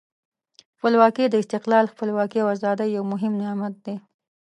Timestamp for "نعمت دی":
3.41-3.95